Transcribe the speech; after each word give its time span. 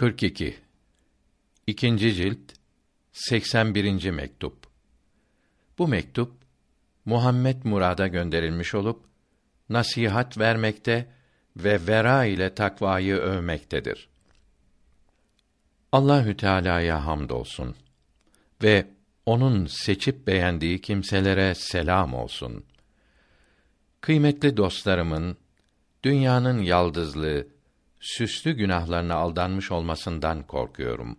42 0.00 0.56
İkinci 1.66 2.14
cilt 2.14 2.38
81. 3.12 4.10
mektup. 4.10 4.66
Bu 5.78 5.88
mektup 5.88 6.32
Muhammed 7.04 7.64
Murad'a 7.64 8.06
gönderilmiş 8.06 8.74
olup 8.74 9.04
nasihat 9.68 10.38
vermekte 10.38 11.08
ve 11.56 11.86
vera 11.86 12.24
ile 12.24 12.54
takvayı 12.54 13.14
övmektedir. 13.16 14.08
Allahü 15.92 16.36
Teala'ya 16.36 17.06
hamdolsun 17.06 17.74
ve 18.62 18.86
onun 19.26 19.66
seçip 19.66 20.26
beğendiği 20.26 20.80
kimselere 20.80 21.54
selam 21.54 22.14
olsun. 22.14 22.64
Kıymetli 24.00 24.56
dostlarımın 24.56 25.36
dünyanın 26.02 26.62
yaldızlığı, 26.62 27.46
süslü 28.00 28.52
günahlarına 28.52 29.14
aldanmış 29.14 29.70
olmasından 29.70 30.42
korkuyorum. 30.42 31.18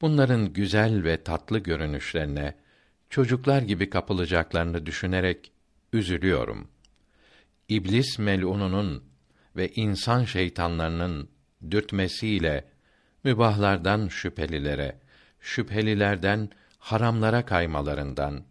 Bunların 0.00 0.52
güzel 0.52 1.04
ve 1.04 1.22
tatlı 1.22 1.58
görünüşlerine 1.58 2.54
çocuklar 3.10 3.62
gibi 3.62 3.90
kapılacaklarını 3.90 4.86
düşünerek 4.86 5.52
üzülüyorum. 5.92 6.68
İblis 7.68 8.18
melununun 8.18 9.04
ve 9.56 9.68
insan 9.68 10.24
şeytanlarının 10.24 11.28
dürtmesiyle 11.70 12.64
mübahlardan 13.24 14.08
şüphelilere, 14.08 14.98
şüphelilerden 15.40 16.50
haramlara 16.78 17.44
kaymalarından 17.44 18.42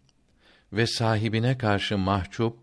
ve 0.72 0.86
sahibine 0.86 1.58
karşı 1.58 1.98
mahcup 1.98 2.56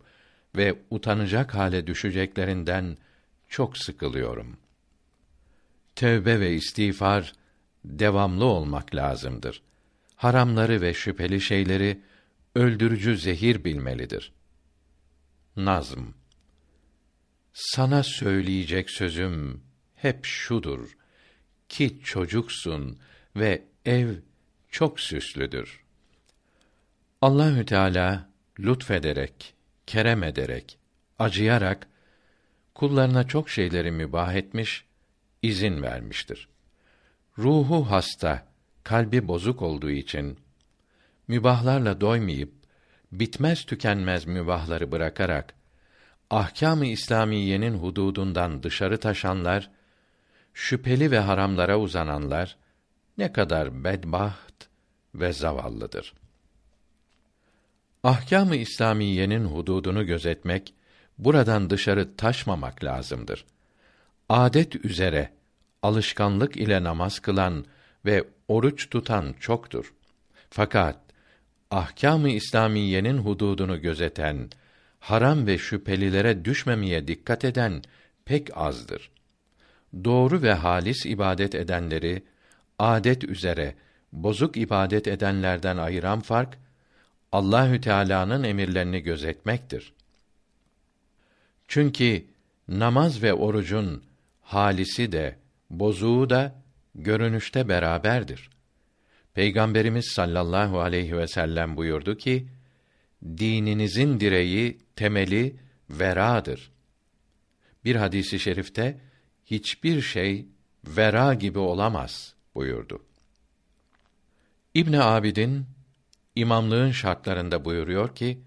ve 0.57 0.75
utanacak 0.89 1.55
hale 1.55 1.87
düşeceklerinden 1.87 2.97
çok 3.49 3.77
sıkılıyorum. 3.77 4.57
Tövbe 5.95 6.39
ve 6.39 6.53
istiğfar 6.53 7.33
devamlı 7.85 8.45
olmak 8.45 8.95
lazımdır. 8.95 9.61
Haramları 10.15 10.81
ve 10.81 10.93
şüpheli 10.93 11.41
şeyleri 11.41 12.01
öldürücü 12.55 13.17
zehir 13.17 13.63
bilmelidir. 13.63 14.31
Nazm 15.55 16.01
Sana 17.53 18.03
söyleyecek 18.03 18.89
sözüm 18.89 19.63
hep 19.95 20.25
şudur 20.25 20.97
ki 21.69 21.99
çocuksun 22.03 22.99
ve 23.35 23.63
ev 23.85 24.15
çok 24.69 24.99
süslüdür. 24.99 25.83
Allahü 27.21 27.65
Teala 27.65 28.29
lütfederek, 28.59 29.53
kerem 29.87 30.23
ederek, 30.23 30.77
acıyarak 31.19 31.87
kullarına 32.77 33.27
çok 33.27 33.49
şeyleri 33.49 33.91
mübah 33.91 34.33
etmiş, 34.33 34.85
izin 35.41 35.81
vermiştir. 35.81 36.47
Ruhu 37.37 37.91
hasta, 37.91 38.47
kalbi 38.83 39.27
bozuk 39.27 39.61
olduğu 39.61 39.89
için 39.89 40.39
mübahlarla 41.27 42.01
doymayıp 42.01 42.53
bitmez 43.11 43.65
tükenmez 43.65 44.25
mübahları 44.25 44.91
bırakarak 44.91 45.53
ahkâm-ı 46.29 46.85
İslamiyenin 46.85 47.73
hududundan 47.73 48.63
dışarı 48.63 48.99
taşanlar, 48.99 49.69
şüpheli 50.53 51.11
ve 51.11 51.19
haramlara 51.19 51.79
uzananlar 51.79 52.57
ne 53.17 53.33
kadar 53.33 53.83
bedbaht 53.83 54.67
ve 55.15 55.33
zavallıdır. 55.33 56.13
Ahkâm-ı 58.03 58.55
İslamiyenin 58.55 59.45
hududunu 59.45 60.05
gözetmek 60.05 60.73
buradan 61.17 61.69
dışarı 61.69 62.15
taşmamak 62.15 62.83
lazımdır. 62.83 63.45
Adet 64.29 64.85
üzere 64.85 65.33
alışkanlık 65.83 66.57
ile 66.57 66.83
namaz 66.83 67.19
kılan 67.19 67.65
ve 68.05 68.23
oruç 68.47 68.89
tutan 68.89 69.35
çoktur. 69.39 69.93
Fakat 70.49 70.99
ahkâm-ı 71.71 72.29
İslamiyenin 72.29 73.17
hududunu 73.17 73.81
gözeten, 73.81 74.49
haram 74.99 75.47
ve 75.47 75.57
şüphelilere 75.57 76.45
düşmemeye 76.45 77.07
dikkat 77.07 77.45
eden 77.45 77.81
pek 78.25 78.57
azdır. 78.57 79.11
Doğru 80.03 80.41
ve 80.41 80.53
halis 80.53 81.05
ibadet 81.05 81.55
edenleri 81.55 82.23
adet 82.79 83.23
üzere 83.23 83.75
bozuk 84.11 84.57
ibadet 84.57 85.07
edenlerden 85.07 85.77
ayıran 85.77 86.19
fark 86.19 86.57
Allahü 87.31 87.81
Teala'nın 87.81 88.43
emirlerini 88.43 88.99
gözetmektir. 88.99 89.93
Çünkü 91.67 92.25
namaz 92.67 93.23
ve 93.23 93.33
orucun 93.33 94.03
halisi 94.41 95.11
de 95.11 95.35
bozuğu 95.69 96.29
da 96.29 96.61
görünüşte 96.95 97.69
beraberdir. 97.69 98.49
Peygamberimiz 99.33 100.11
sallallahu 100.15 100.79
aleyhi 100.79 101.17
ve 101.17 101.27
sellem 101.27 101.77
buyurdu 101.77 102.17
ki: 102.17 102.47
Dininizin 103.23 104.19
direği, 104.19 104.77
temeli 104.95 105.55
veradır. 105.89 106.71
Bir 107.85 107.95
hadisi 107.95 108.39
şerifte 108.39 108.99
hiçbir 109.45 110.01
şey 110.01 110.47
vera 110.85 111.33
gibi 111.33 111.59
olamaz 111.59 112.35
buyurdu. 112.55 113.03
İbn 114.73 114.93
Abidin 114.93 115.65
imamlığın 116.35 116.91
şartlarında 116.91 117.65
buyuruyor 117.65 118.15
ki 118.15 118.41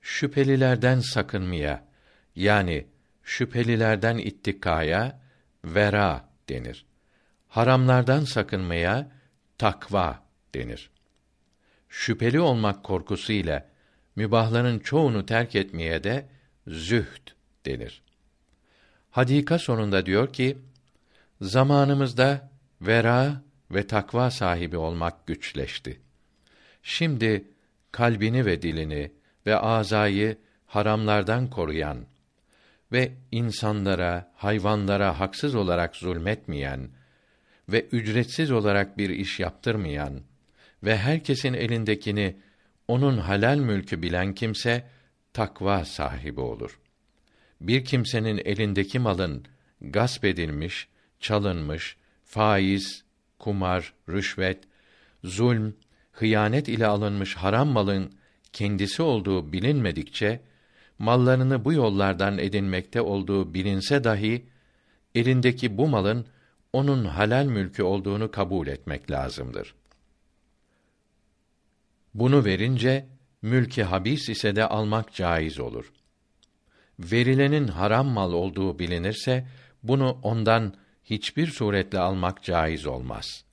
şüphelilerden 0.00 1.00
sakınmaya 1.00 1.89
yani 2.36 2.86
şüphelilerden 3.22 4.18
ittikaya 4.18 5.20
vera 5.64 6.28
denir. 6.48 6.84
Haramlardan 7.48 8.24
sakınmaya 8.24 9.10
takva 9.58 10.22
denir. 10.54 10.90
Şüpheli 11.88 12.40
olmak 12.40 12.84
korkusu 12.84 13.32
ile 13.32 13.66
mübahların 14.16 14.78
çoğunu 14.78 15.26
terk 15.26 15.54
etmeye 15.56 16.04
de 16.04 16.28
zühd 16.66 17.28
denir. 17.66 18.02
Hadika 19.10 19.58
sonunda 19.58 20.06
diyor 20.06 20.32
ki, 20.32 20.58
zamanımızda 21.40 22.50
vera 22.80 23.42
ve 23.70 23.86
takva 23.86 24.30
sahibi 24.30 24.76
olmak 24.76 25.26
güçleşti. 25.26 26.00
Şimdi 26.82 27.44
kalbini 27.92 28.46
ve 28.46 28.62
dilini 28.62 29.12
ve 29.46 29.56
azayı 29.56 30.38
haramlardan 30.66 31.50
koruyan 31.50 32.06
ve 32.92 33.12
insanlara, 33.32 34.32
hayvanlara 34.36 35.20
haksız 35.20 35.54
olarak 35.54 35.96
zulmetmeyen 35.96 36.88
ve 37.68 37.86
ücretsiz 37.92 38.50
olarak 38.50 38.98
bir 38.98 39.10
iş 39.10 39.40
yaptırmayan 39.40 40.20
ve 40.82 40.96
herkesin 40.96 41.54
elindekini 41.54 42.36
onun 42.88 43.18
halal 43.18 43.58
mülkü 43.58 44.02
bilen 44.02 44.34
kimse 44.34 44.86
takva 45.32 45.84
sahibi 45.84 46.40
olur. 46.40 46.80
Bir 47.60 47.84
kimsenin 47.84 48.40
elindeki 48.44 48.98
malın 48.98 49.44
gasp 49.80 50.24
edilmiş, 50.24 50.88
çalınmış, 51.20 51.96
faiz, 52.24 53.04
kumar, 53.38 53.94
rüşvet, 54.08 54.64
zulm, 55.24 55.74
hıyanet 56.12 56.68
ile 56.68 56.86
alınmış 56.86 57.34
haram 57.36 57.68
malın 57.68 58.12
kendisi 58.52 59.02
olduğu 59.02 59.52
bilinmedikçe 59.52 60.40
mallarını 61.00 61.64
bu 61.64 61.72
yollardan 61.72 62.38
edinmekte 62.38 63.00
olduğu 63.00 63.54
bilinse 63.54 64.04
dahi 64.04 64.46
elindeki 65.14 65.78
bu 65.78 65.88
malın 65.88 66.26
onun 66.72 67.04
halal 67.04 67.44
mülkü 67.44 67.82
olduğunu 67.82 68.30
kabul 68.30 68.66
etmek 68.66 69.10
lazımdır. 69.10 69.74
Bunu 72.14 72.44
verince 72.44 73.06
mülki 73.42 73.82
habis 73.82 74.28
ise 74.28 74.56
de 74.56 74.68
almak 74.68 75.14
caiz 75.14 75.60
olur. 75.60 75.92
Verilenin 76.98 77.68
haram 77.68 78.06
mal 78.06 78.32
olduğu 78.32 78.78
bilinirse 78.78 79.46
bunu 79.82 80.18
ondan 80.22 80.74
hiçbir 81.04 81.46
suretle 81.46 81.98
almak 81.98 82.42
caiz 82.42 82.86
olmaz. 82.86 83.44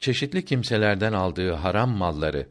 Çeşitli 0.00 0.44
kimselerden 0.44 1.12
aldığı 1.12 1.52
haram 1.52 1.90
malları 1.90 2.48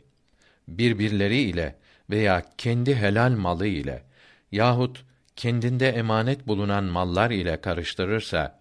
birbirleri 0.67 1.37
ile 1.37 1.75
veya 2.09 2.43
kendi 2.57 2.95
helal 2.95 3.31
malı 3.31 3.67
ile 3.67 4.03
yahut 4.51 5.05
kendinde 5.35 5.89
emanet 5.89 6.47
bulunan 6.47 6.83
mallar 6.83 7.31
ile 7.31 7.61
karıştırırsa 7.61 8.59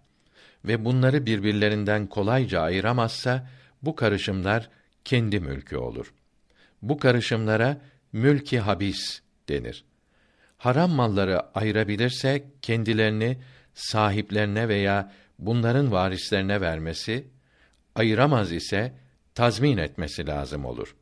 ve 0.65 0.85
bunları 0.85 1.27
birbirlerinden 1.27 2.07
kolayca 2.07 2.61
ayıramazsa 2.61 3.49
bu 3.83 3.97
karışımlar 3.97 4.69
kendi 5.05 5.41
mülkü 5.41 5.77
olur. 5.77 6.15
Bu 6.83 6.99
karışımlara 6.99 7.81
mülki 8.13 8.61
habis 8.61 9.21
denir. 9.49 9.85
Haram 10.59 10.91
malları 10.91 11.41
ayırabilirse 11.57 12.45
kendilerini 12.63 13.39
sahiplerine 13.75 14.69
veya 14.69 15.13
bunların 15.39 15.93
varislerine 15.93 16.61
vermesi, 16.61 17.27
ayıramaz 17.95 18.53
ise 18.53 18.93
tazmin 19.35 19.77
etmesi 19.77 20.27
lazım 20.27 20.65
olur. 20.65 20.97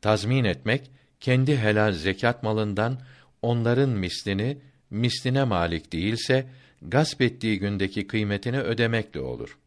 Tazmin 0.00 0.44
etmek 0.44 0.90
kendi 1.20 1.56
helal 1.56 1.92
zekat 1.92 2.42
malından 2.42 3.00
onların 3.42 3.88
mislini 3.88 4.58
misline 4.90 5.44
malik 5.44 5.92
değilse 5.92 6.46
gasp 6.82 7.22
ettiği 7.22 7.58
gündeki 7.58 8.06
kıymetini 8.06 8.60
ödemekle 8.60 9.20
olur. 9.20 9.58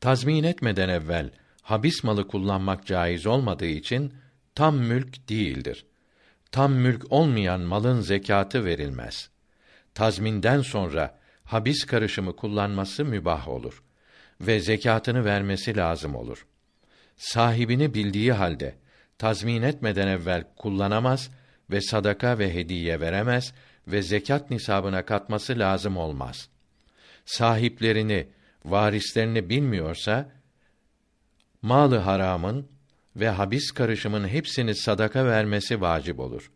Tazmin 0.00 0.44
etmeden 0.44 0.88
evvel 0.88 1.30
habis 1.62 2.04
malı 2.04 2.28
kullanmak 2.28 2.86
caiz 2.86 3.26
olmadığı 3.26 3.66
için 3.66 4.14
tam 4.54 4.76
mülk 4.76 5.28
değildir. 5.28 5.86
Tam 6.50 6.72
mülk 6.72 7.12
olmayan 7.12 7.60
malın 7.60 8.00
zekatı 8.00 8.64
verilmez. 8.64 9.30
Tazminden 9.94 10.60
sonra 10.60 11.18
habis 11.44 11.84
karışımı 11.86 12.36
kullanması 12.36 13.04
mübah 13.04 13.48
olur 13.48 13.82
ve 14.40 14.60
zekatını 14.60 15.24
vermesi 15.24 15.76
lazım 15.76 16.14
olur. 16.14 16.46
Sahibini 17.16 17.94
bildiği 17.94 18.32
halde 18.32 18.74
tazmin 19.18 19.62
etmeden 19.62 20.08
evvel 20.08 20.44
kullanamaz 20.56 21.30
ve 21.70 21.80
sadaka 21.80 22.38
ve 22.38 22.54
hediye 22.54 23.00
veremez 23.00 23.52
ve 23.88 24.02
zekat 24.02 24.50
nisabına 24.50 25.04
katması 25.04 25.58
lazım 25.58 25.96
olmaz. 25.96 26.48
Sahiplerini, 27.24 28.26
varislerini 28.64 29.48
bilmiyorsa 29.48 30.30
malı 31.62 31.96
haramın 31.96 32.68
ve 33.16 33.28
habis 33.28 33.70
karışımın 33.70 34.28
hepsini 34.28 34.74
sadaka 34.74 35.26
vermesi 35.26 35.80
vacip 35.80 36.20
olur. 36.20 36.50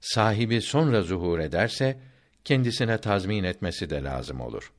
Sahibi 0.00 0.62
sonra 0.62 1.02
zuhur 1.02 1.38
ederse 1.38 1.98
kendisine 2.44 2.98
tazmin 2.98 3.44
etmesi 3.44 3.90
de 3.90 4.02
lazım 4.02 4.40
olur. 4.40 4.72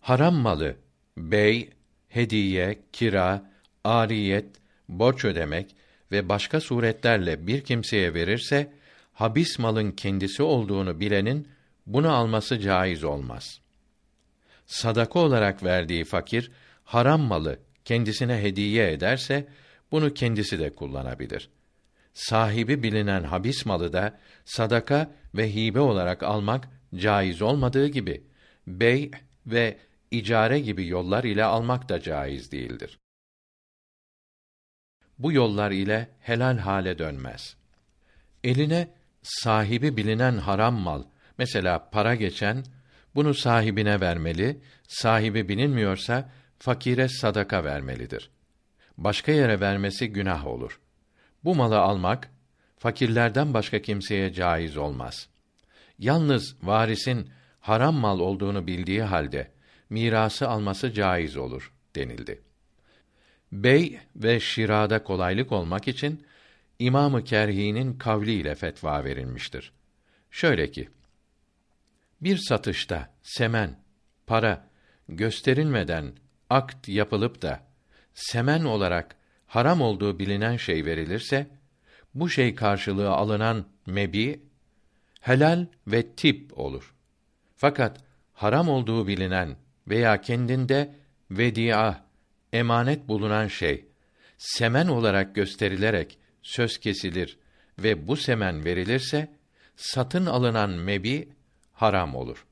Haram 0.00 0.34
malı 0.34 0.76
bey, 1.16 1.70
hediye, 2.08 2.82
kira, 2.92 3.50
ariyet, 3.84 4.46
borç 4.88 5.24
ödemek 5.24 5.76
ve 6.12 6.28
başka 6.28 6.60
suretlerle 6.60 7.46
bir 7.46 7.60
kimseye 7.60 8.14
verirse 8.14 8.72
habis 9.12 9.58
malın 9.58 9.90
kendisi 9.90 10.42
olduğunu 10.42 11.00
bilenin 11.00 11.48
bunu 11.86 12.12
alması 12.12 12.58
caiz 12.58 13.04
olmaz. 13.04 13.60
Sadaka 14.66 15.18
olarak 15.18 15.62
verdiği 15.62 16.04
fakir 16.04 16.50
haram 16.84 17.20
malı 17.20 17.58
kendisine 17.84 18.42
hediye 18.42 18.92
ederse 18.92 19.46
bunu 19.92 20.14
kendisi 20.14 20.58
de 20.58 20.70
kullanabilir. 20.70 21.48
Sahibi 22.14 22.82
bilinen 22.82 23.22
habis 23.24 23.66
malı 23.66 23.92
da 23.92 24.18
sadaka 24.44 25.10
ve 25.34 25.54
hibe 25.54 25.80
olarak 25.80 26.22
almak 26.22 26.68
caiz 26.94 27.42
olmadığı 27.42 27.86
gibi 27.86 28.24
bey 28.66 29.10
ve 29.46 29.78
icare 30.10 30.60
gibi 30.60 30.86
yollar 30.86 31.24
ile 31.24 31.44
almak 31.44 31.88
da 31.88 32.00
caiz 32.00 32.52
değildir. 32.52 32.98
Bu 35.18 35.32
yollar 35.32 35.70
ile 35.70 36.08
helal 36.20 36.58
hale 36.58 36.98
dönmez. 36.98 37.56
Eline 38.44 38.88
sahibi 39.22 39.96
bilinen 39.96 40.38
haram 40.38 40.74
mal, 40.74 41.02
mesela 41.38 41.90
para 41.90 42.14
geçen, 42.14 42.64
bunu 43.14 43.34
sahibine 43.34 44.00
vermeli, 44.00 44.60
sahibi 44.88 45.48
bilinmiyorsa 45.48 46.30
fakire 46.58 47.08
sadaka 47.08 47.64
vermelidir. 47.64 48.30
Başka 48.98 49.32
yere 49.32 49.60
vermesi 49.60 50.08
günah 50.08 50.46
olur. 50.46 50.80
Bu 51.44 51.54
malı 51.54 51.78
almak 51.78 52.30
fakirlerden 52.78 53.54
başka 53.54 53.82
kimseye 53.82 54.32
caiz 54.32 54.76
olmaz. 54.76 55.28
Yalnız 55.98 56.56
varisin 56.62 57.30
haram 57.60 57.94
mal 57.94 58.20
olduğunu 58.20 58.66
bildiği 58.66 59.02
halde 59.02 59.50
mirası 59.90 60.48
alması 60.48 60.92
caiz 60.92 61.36
olur 61.36 61.72
denildi. 61.96 62.42
Bey 63.54 63.98
ve 64.16 64.40
şirada 64.40 65.02
kolaylık 65.02 65.52
olmak 65.52 65.88
için 65.88 66.24
İmamı 66.78 67.24
Kerhi'nin 67.24 67.98
kavliyle 67.98 68.54
fetva 68.54 69.04
verilmiştir. 69.04 69.72
Şöyle 70.30 70.70
ki: 70.70 70.88
Bir 72.20 72.36
satışta 72.36 73.10
semen, 73.22 73.78
para 74.26 74.68
gösterilmeden 75.08 76.12
akt 76.50 76.88
yapılıp 76.88 77.42
da 77.42 77.60
semen 78.14 78.64
olarak 78.64 79.16
haram 79.46 79.80
olduğu 79.80 80.18
bilinen 80.18 80.56
şey 80.56 80.84
verilirse 80.84 81.46
bu 82.14 82.30
şey 82.30 82.54
karşılığı 82.54 83.10
alınan 83.10 83.66
mebi 83.86 84.42
helal 85.20 85.66
ve 85.86 86.06
tip 86.06 86.58
olur. 86.58 86.94
Fakat 87.56 88.00
haram 88.32 88.68
olduğu 88.68 89.06
bilinen 89.06 89.56
veya 89.88 90.20
kendinde 90.20 90.94
vedia 91.30 92.04
emanet 92.54 93.08
bulunan 93.08 93.48
şey 93.48 93.86
semen 94.38 94.88
olarak 94.88 95.34
gösterilerek 95.34 96.18
söz 96.42 96.78
kesilir 96.78 97.38
ve 97.78 98.08
bu 98.08 98.16
semen 98.16 98.64
verilirse 98.64 99.28
satın 99.76 100.26
alınan 100.26 100.70
mebi 100.70 101.28
haram 101.72 102.14
olur. 102.14 102.46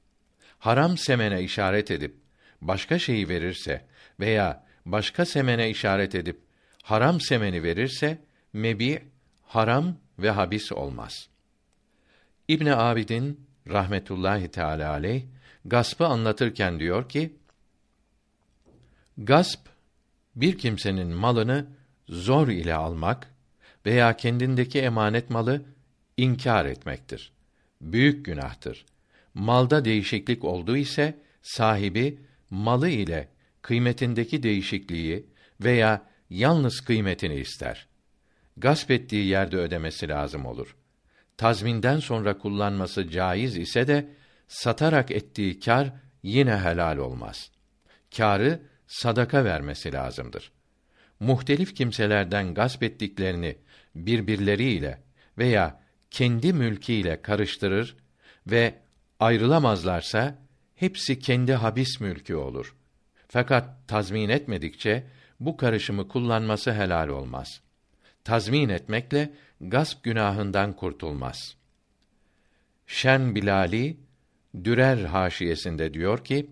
Haram 0.58 0.98
semene 0.98 1.42
işaret 1.42 1.90
edip 1.90 2.16
başka 2.60 2.98
şeyi 2.98 3.28
verirse 3.28 3.84
veya 4.20 4.64
başka 4.86 5.24
semene 5.24 5.70
işaret 5.70 6.14
edip 6.14 6.40
haram 6.82 7.20
semeni 7.20 7.62
verirse 7.62 8.18
mebi 8.52 9.02
haram 9.42 9.96
ve 10.18 10.30
habis 10.30 10.72
olmaz. 10.72 11.28
İbn 12.48 12.66
Abidin 12.66 13.46
rahmetullahi 13.68 14.50
teala 14.50 14.90
aleyh 14.90 15.22
gaspı 15.64 16.06
anlatırken 16.06 16.80
diyor 16.80 17.08
ki 17.08 17.36
gasp 19.18 19.71
bir 20.36 20.58
kimsenin 20.58 21.08
malını 21.08 21.66
zor 22.08 22.48
ile 22.48 22.74
almak 22.74 23.34
veya 23.86 24.16
kendindeki 24.16 24.80
emanet 24.80 25.30
malı 25.30 25.62
inkar 26.16 26.66
etmektir. 26.66 27.32
Büyük 27.80 28.24
günahtır. 28.26 28.86
Malda 29.34 29.84
değişiklik 29.84 30.44
olduğu 30.44 30.76
ise 30.76 31.18
sahibi 31.42 32.18
malı 32.50 32.88
ile 32.88 33.28
kıymetindeki 33.62 34.42
değişikliği 34.42 35.26
veya 35.60 36.06
yalnız 36.30 36.80
kıymetini 36.80 37.34
ister. 37.34 37.86
Gasp 38.56 38.90
ettiği 38.90 39.26
yerde 39.26 39.56
ödemesi 39.56 40.08
lazım 40.08 40.46
olur. 40.46 40.76
Tazminden 41.36 41.98
sonra 41.98 42.38
kullanması 42.38 43.08
caiz 43.08 43.56
ise 43.56 43.88
de 43.88 44.08
satarak 44.48 45.10
ettiği 45.10 45.60
kar 45.60 45.92
yine 46.22 46.56
helal 46.56 46.96
olmaz. 46.96 47.50
Kârı 48.16 48.60
sadaka 48.92 49.44
vermesi 49.44 49.92
lazımdır. 49.92 50.52
Muhtelif 51.20 51.74
kimselerden 51.74 52.54
gasp 52.54 52.82
ettiklerini 52.82 53.58
birbirleriyle 53.94 55.02
veya 55.38 55.82
kendi 56.10 56.52
mülkiyle 56.52 57.22
karıştırır 57.22 57.96
ve 58.46 58.74
ayrılamazlarsa 59.20 60.38
hepsi 60.74 61.18
kendi 61.18 61.52
habis 61.52 62.00
mülkü 62.00 62.34
olur. 62.34 62.76
Fakat 63.28 63.88
tazmin 63.88 64.28
etmedikçe 64.28 65.06
bu 65.40 65.56
karışımı 65.56 66.08
kullanması 66.08 66.72
helal 66.72 67.08
olmaz. 67.08 67.60
Tazmin 68.24 68.68
etmekle 68.68 69.32
gasp 69.60 70.02
günahından 70.02 70.72
kurtulmaz. 70.72 71.56
Şen 72.86 73.34
Bilali 73.34 73.96
Dürer 74.64 75.04
haşiyesinde 75.04 75.94
diyor 75.94 76.24
ki: 76.24 76.50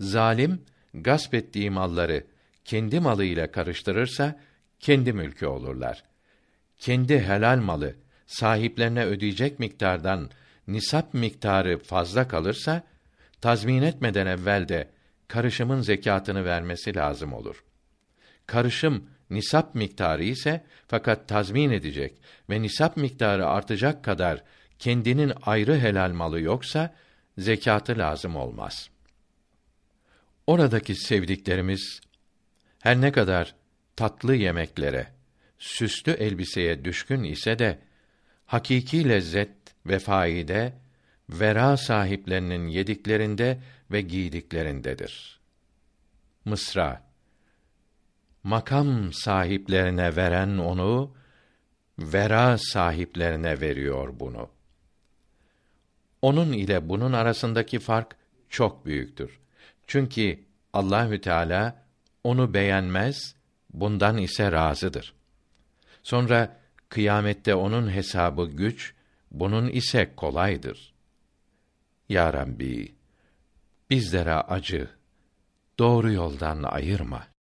Zalim 0.00 0.62
gasp 1.02 1.34
ettiği 1.34 1.70
malları 1.70 2.24
kendi 2.64 3.00
malıyla 3.00 3.52
karıştırırsa 3.52 4.40
kendi 4.80 5.12
mülkü 5.12 5.46
olurlar. 5.46 6.04
Kendi 6.78 7.20
helal 7.20 7.58
malı 7.58 7.94
sahiplerine 8.26 9.04
ödeyecek 9.04 9.58
miktardan 9.58 10.30
nisap 10.68 11.14
miktarı 11.14 11.78
fazla 11.78 12.28
kalırsa 12.28 12.82
tazmin 13.40 13.82
etmeden 13.82 14.26
evvel 14.26 14.68
de 14.68 14.88
karışımın 15.28 15.80
zekatını 15.80 16.44
vermesi 16.44 16.94
lazım 16.94 17.32
olur. 17.32 17.64
Karışım 18.46 19.10
nisap 19.30 19.74
miktarı 19.74 20.24
ise 20.24 20.64
fakat 20.88 21.28
tazmin 21.28 21.70
edecek 21.70 22.20
ve 22.50 22.62
nisap 22.62 22.96
miktarı 22.96 23.46
artacak 23.46 24.04
kadar 24.04 24.42
kendinin 24.78 25.32
ayrı 25.42 25.78
helal 25.78 26.12
malı 26.12 26.40
yoksa 26.40 26.94
zekatı 27.38 27.98
lazım 27.98 28.36
olmaz. 28.36 28.90
Oradaki 30.46 30.94
sevdiklerimiz 30.94 32.00
her 32.78 33.00
ne 33.00 33.12
kadar 33.12 33.54
tatlı 33.96 34.34
yemeklere, 34.34 35.06
süslü 35.58 36.12
elbiseye 36.12 36.84
düşkün 36.84 37.24
ise 37.24 37.58
de 37.58 37.78
hakiki 38.46 39.08
lezzet 39.08 39.50
ve 39.86 39.98
faide 39.98 40.72
vera 41.30 41.76
sahiplerinin 41.76 42.68
yediklerinde 42.68 43.60
ve 43.90 44.00
giydiklerindedir. 44.00 45.40
Mısra 46.44 47.06
Makam 48.42 49.12
sahiplerine 49.12 50.16
veren 50.16 50.58
onu, 50.58 51.14
vera 51.98 52.58
sahiplerine 52.58 53.60
veriyor 53.60 54.20
bunu. 54.20 54.50
Onun 56.22 56.52
ile 56.52 56.88
bunun 56.88 57.12
arasındaki 57.12 57.78
fark 57.78 58.16
çok 58.48 58.86
büyüktür. 58.86 59.40
Çünkü 59.86 60.44
Allahü 60.72 61.20
Teala 61.20 61.86
onu 62.24 62.54
beğenmez, 62.54 63.34
bundan 63.70 64.18
ise 64.18 64.52
razıdır. 64.52 65.14
Sonra 66.02 66.56
kıyamette 66.88 67.54
onun 67.54 67.90
hesabı 67.90 68.46
güç, 68.46 68.94
bunun 69.30 69.68
ise 69.68 70.12
kolaydır. 70.16 70.94
Ya 72.08 72.32
Rabbi, 72.32 72.94
bizlere 73.90 74.34
acı, 74.34 74.90
doğru 75.78 76.12
yoldan 76.12 76.62
ayırma. 76.62 77.35